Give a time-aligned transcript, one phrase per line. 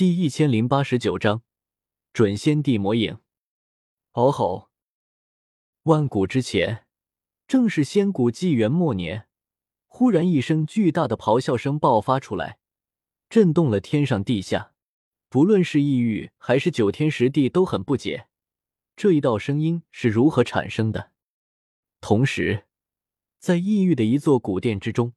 [0.00, 1.42] 第一千零八十九章
[2.14, 3.18] 准仙帝魔影。
[4.12, 4.70] 嗷吼！
[5.82, 6.86] 万古之前，
[7.46, 9.28] 正是仙古纪元末年，
[9.86, 12.58] 忽然一声巨大的咆哮声爆发出来，
[13.28, 14.72] 震动了天上地下。
[15.28, 18.28] 不论是异域还是九天十地，都很不解
[18.96, 21.12] 这一道声音是如何产生的。
[22.00, 22.64] 同时，
[23.38, 25.12] 在异域的一座古殿之中，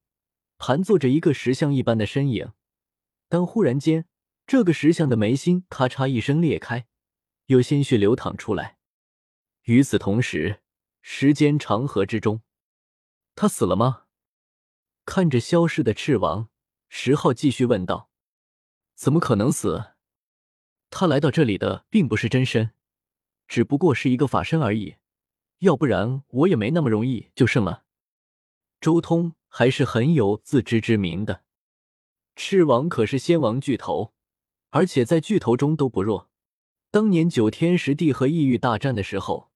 [0.57, 2.51] 盘坐着一个石像一般的身影。
[3.29, 4.05] 当忽然间，
[4.45, 6.85] 这个石像的眉心咔嚓一声裂开，
[7.45, 8.77] 有鲜血流淌出来。
[9.63, 10.61] 与此同时，
[11.01, 12.41] 时间长河之中，
[13.35, 14.03] 他死了吗？
[15.05, 16.49] 看着消失的赤王，
[16.89, 18.09] 石浩继续问道
[18.95, 19.93] ：“怎么可能死？
[20.89, 22.71] 他来到这里的并不是真身，
[23.47, 24.97] 只不过是一个法身而已。
[25.59, 27.85] 要不然我也没那么容易就胜了。”
[28.81, 31.43] 周通还是很有自知之明的，
[32.35, 34.13] 赤王可是仙王巨头。
[34.73, 36.31] 而且在巨头中都不弱。
[36.89, 39.51] 当年九天十地和异域大战的时候，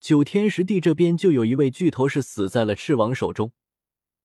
[0.00, 3.52] 九天十地这边就有一位巨头是死在了赤王手中，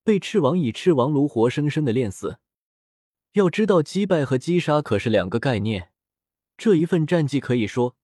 [0.03, 2.37] 被赤王以赤王炉活生生的炼死。
[3.33, 5.89] 要知道，击败和击杀可是两个概念。
[6.55, 7.95] 这一份战绩可以说，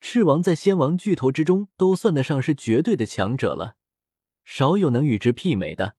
[0.00, 3.74] 赤王在仙王巨头之中都算得上是绝对的强者了，
[4.44, 5.96] 少有能与之媲美的。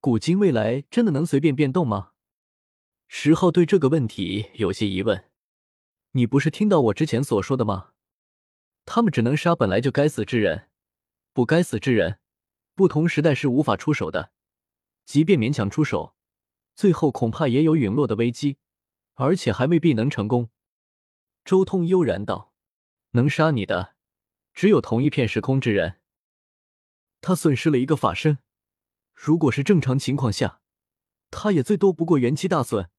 [0.00, 2.10] 古今未来真的能随便变动吗？
[3.16, 5.30] 石浩对这个问题有些疑问
[6.12, 7.92] ：“你不是听到我之前所说的吗？
[8.84, 10.68] 他们只能杀本来就该死之人，
[11.32, 12.18] 不该死之人，
[12.74, 14.32] 不同时代是无法出手的。
[15.06, 16.16] 即便勉强出手，
[16.74, 18.58] 最后恐怕也有陨落的危机，
[19.14, 20.50] 而且还未必能成功。”
[21.46, 22.52] 周通悠然道
[23.14, 23.94] ：“能杀你的，
[24.52, 26.00] 只有同一片时空之人。
[27.20, 28.38] 他损失了一个法身，
[29.14, 30.60] 如果是正常情况下，
[31.30, 32.90] 他也最多不过元气大损。”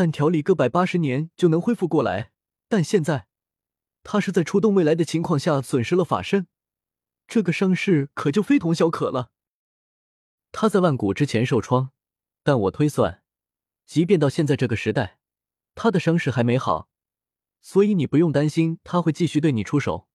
[0.00, 2.32] 但调理个百八十年就能恢复过来，
[2.68, 3.26] 但现在
[4.02, 6.46] 他是在出动未来的情况下损失了法身，
[7.28, 9.30] 这个伤势可就非同小可了。
[10.52, 11.90] 他在万古之前受创，
[12.42, 13.22] 但我推算，
[13.84, 15.18] 即便到现在这个时代，
[15.74, 16.88] 他的伤势还没好，
[17.60, 20.08] 所以你不用担心他会继续对你出手。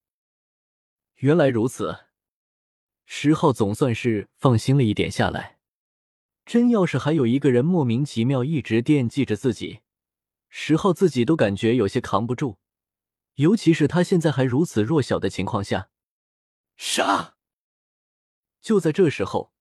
[1.18, 2.06] 原来如此，
[3.04, 5.55] 石浩总算是放心了一点下来。
[6.46, 9.80] 真要是还有一个人莫名其妙一直惦记着自己，
[10.48, 12.58] 石浩自己都感觉有些扛不住。
[13.34, 15.90] 尤其是他现在还如此弱小的情况下，
[16.76, 17.34] 杀！
[18.62, 19.52] 就在这时候，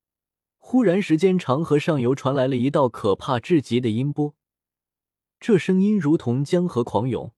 [0.59, 4.35] 忽然时间长河上游传来了一道可怕至极的音波，
[5.39, 7.33] 这声音如同江河狂涌，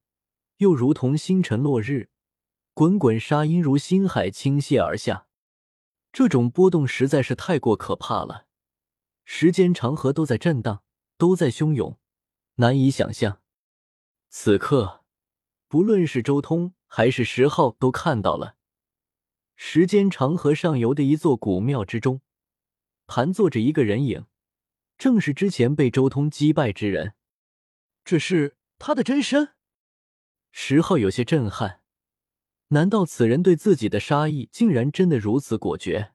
[0.57, 2.09] 又如同星辰落日，
[2.73, 5.27] 滚滚沙音如星海倾泻而下，
[6.11, 8.46] 这种波动实在是太过可怕了。
[9.29, 10.83] 时间长河都在震荡，
[11.17, 11.99] 都在汹涌，
[12.55, 13.41] 难以想象。
[14.29, 15.03] 此刻，
[15.67, 18.55] 不论是周通还是石浩，都看到了
[19.57, 22.21] 时间长河上游的一座古庙之中，
[23.05, 24.25] 盘坐着一个人影，
[24.97, 27.13] 正是之前被周通击败之人。
[28.05, 29.49] 这是他的真身？
[30.51, 31.81] 石浩有些震撼，
[32.69, 36.13] 难道此人对自己的杀意竟然真的如此果决，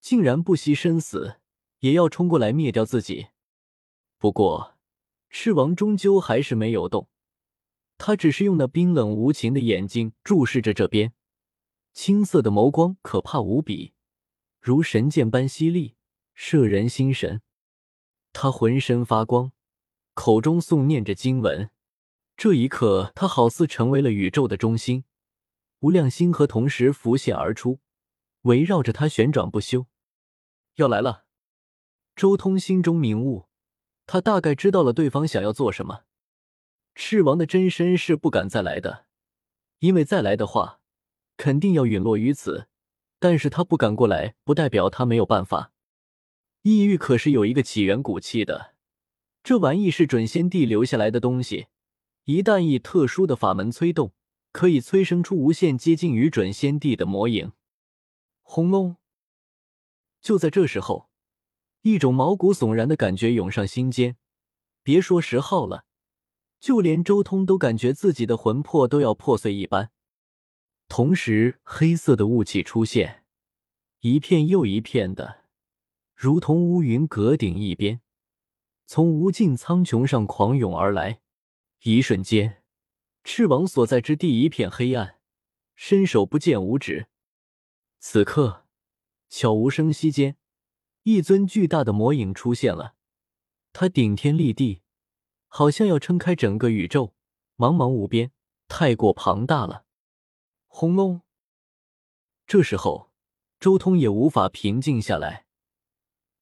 [0.00, 1.38] 竟然不惜生死？
[1.80, 3.28] 也要冲过来灭掉自己。
[4.18, 4.76] 不过，
[5.28, 7.08] 赤王终究还是没有动，
[7.98, 11.12] 他只是用那冰冷无情的眼睛注视着这边，
[11.92, 13.92] 青色的眸光可怕无比，
[14.60, 15.96] 如神剑般犀利，
[16.34, 17.42] 摄人心神。
[18.32, 19.52] 他浑身发光，
[20.14, 21.70] 口中诵念着经文。
[22.36, 25.04] 这一刻，他好似成为了宇宙的中心，
[25.80, 27.80] 无量星河同时浮现而出，
[28.42, 29.86] 围绕着他旋转不休。
[30.76, 31.25] 要来了。
[32.16, 33.44] 周通心中明悟，
[34.06, 36.04] 他大概知道了对方想要做什么。
[36.94, 39.04] 赤王的真身是不敢再来的，
[39.80, 40.80] 因为再来的话，
[41.36, 42.68] 肯定要陨落于此。
[43.18, 45.72] 但是他不敢过来，不代表他没有办法。
[46.62, 48.74] 异域可是有一个起源古器的，
[49.42, 51.66] 这玩意是准仙帝留下来的东西，
[52.24, 54.14] 一旦以特殊的法门催动，
[54.52, 57.52] 可以催生出无限接近于准仙帝的魔影。
[58.40, 58.96] 轰隆！
[60.22, 61.10] 就在这时候。
[61.86, 64.16] 一种毛骨悚然的感觉涌上心间，
[64.82, 65.84] 别说石浩了，
[66.58, 69.92] 就连周通都感觉自己的魂魄都要破碎一般。
[70.88, 73.22] 同时，黑色的雾气出现，
[74.00, 75.44] 一片又一片的，
[76.12, 78.00] 如同乌云隔顶一边，
[78.84, 81.20] 从无尽苍穹上狂涌而来。
[81.84, 82.64] 一瞬间，
[83.22, 85.20] 赤王所在之地一片黑暗，
[85.76, 87.06] 伸手不见五指。
[88.00, 88.66] 此刻，
[89.28, 90.36] 悄无声息间。
[91.08, 92.96] 一尊巨大的魔影出现了，
[93.72, 94.82] 他顶天立地，
[95.46, 97.14] 好像要撑开整个宇宙，
[97.56, 98.32] 茫茫无边，
[98.66, 99.84] 太过庞大了。
[100.66, 101.20] 轰隆！
[102.44, 103.12] 这时候，
[103.60, 105.46] 周通也无法平静下来，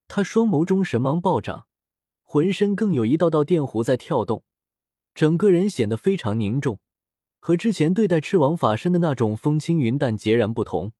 [0.09, 1.67] 他双眸中神芒暴涨，
[2.23, 4.45] 浑身更有一道道电弧在跳动，
[5.15, 6.81] 整个人显得非常凝重，
[7.39, 10.95] 和之前对待赤王法身的那种风轻云淡截然不同。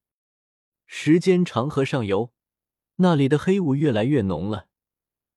[0.87, 2.34] 时间长河上游，
[2.97, 4.69] 那里的黑雾越来越浓了。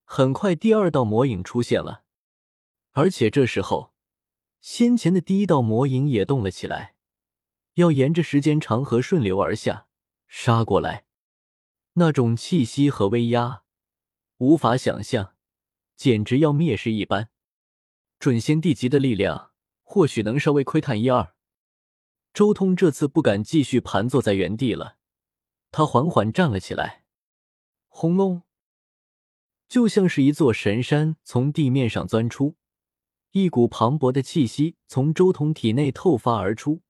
[0.04, 2.04] 很快，第二道魔影出现了，
[2.92, 3.94] 而且这时候，
[4.62, 6.96] 先前的第一道魔影也动了起来，
[7.74, 9.88] 要沿着时间长河顺流而下，
[10.28, 11.06] 杀过来。
[11.94, 13.64] 那种气息和威压，
[14.38, 15.34] 无法想象，
[15.96, 17.30] 简直要灭世一般。
[18.20, 19.52] 准仙帝级的力量，
[19.84, 21.34] 或许能稍微窥探一二。
[22.34, 24.98] 周通这次不敢继续盘坐在原地了。
[25.72, 27.04] 他缓缓站了起来，
[28.00, 28.44] 轰隆，
[29.68, 32.56] 就像是一座神山从地面上钻出，
[33.32, 36.84] 一股磅礴的气息从周彤体内透发而出。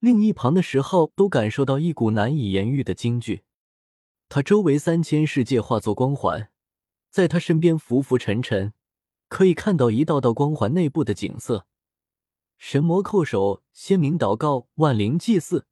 [0.00, 3.44] 另一旁的石昊都感受到一股难以言喻的惊惧。
[4.28, 6.50] 他周围三千世界化作光环，
[7.08, 8.72] 在他身边浮浮沉沉，
[9.28, 11.68] 可以看到一道道光环内部的景色：
[12.58, 15.68] 神魔叩首、仙明祷告、万灵祭祀。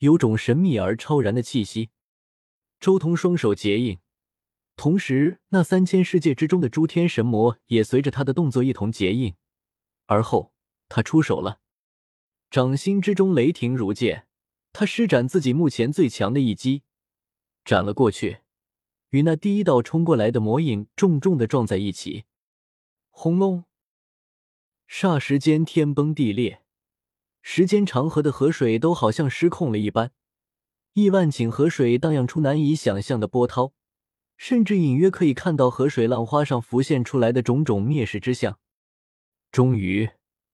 [0.00, 1.88] 有种神秘而超然的气息。
[2.80, 3.98] 周通双手结印，
[4.76, 9.34] 同时那三千世界之中的诸天神魔也随着他的动作一同结印。
[10.06, 10.52] 而后
[10.88, 11.60] 他出手了，
[12.50, 14.26] 掌心之中雷霆如剑，
[14.72, 16.82] 他施展自己目前最强的一击，
[17.64, 18.40] 斩了过去，
[19.10, 22.24] 与那第一道冲过来的魔影重重的撞在一起。
[23.10, 23.64] 轰隆！
[24.86, 26.62] 霎时间天崩地裂。
[27.40, 30.12] 时间长河的河水都好像失控了一般，
[30.94, 33.72] 亿万顷河水荡漾出难以想象的波涛，
[34.36, 38.60] 甚至隐约可以看到河水浪花上浮现出来的种种灭世之象。
[39.50, 40.10] 终于，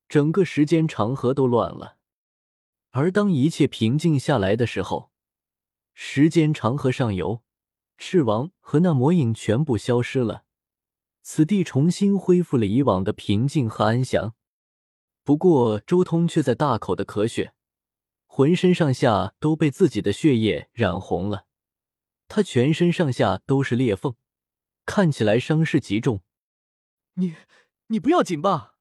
[0.09, 1.99] 整个时间长河都乱了。
[2.93, 5.11] 而当一切平静下来的时候，
[5.93, 7.43] 时间长河上游，
[7.99, 10.45] 赤王和那魔影全部消失了，
[11.21, 14.35] 此地重新恢复了以往的平静和安详。
[15.23, 17.53] 不过，周通却在大口的咳血，
[18.33, 21.47] 浑身上下都被自己的血液染红了。
[22.29, 24.15] 他全身上下都是裂缝，
[24.87, 26.23] 看起来伤势极重。
[27.15, 27.35] 你，
[27.89, 28.77] 你不要紧吧？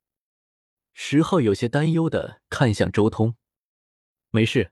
[0.94, 3.38] 石浩有些担忧的看向周通。
[4.30, 4.72] 没事，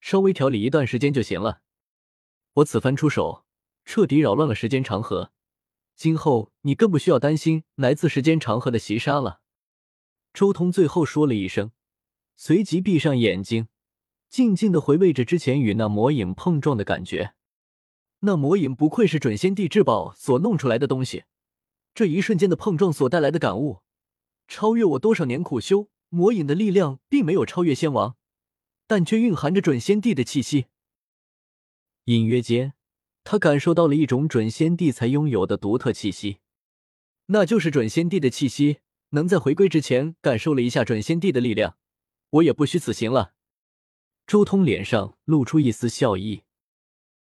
[0.00, 1.62] 稍微调理一段时间就行了。
[2.54, 3.46] 我此番出手，
[3.84, 5.30] 彻底扰乱了时间长河，
[5.94, 9.40] 今后你更不需要担心来自时间长河的袭杀了。
[10.34, 11.70] 周通最后说了一声，
[12.34, 13.68] 随即闭上眼睛，
[14.28, 17.34] 静静的回味着之前与那魔影碰撞的感觉。
[18.20, 21.24] 那魔影不愧是准仙帝至宝所弄出来的东西，
[21.94, 23.80] 这一瞬间的碰撞所带来的感悟，
[24.46, 25.88] 超越我多少年苦修。
[26.10, 28.16] 魔影的力量并没有超越仙王，
[28.86, 30.66] 但却蕴含着准仙帝的气息。
[32.04, 32.72] 隐约间，
[33.24, 36.38] 他感受到了一种准仙帝才拥有的独特气息，
[37.26, 38.78] 那就是准仙帝的气息。
[39.10, 41.76] 能在回归之前感受了一下准仙帝的力量，
[42.30, 43.34] 我也不虚此行了。
[44.28, 46.42] 周通脸上露出一丝笑意。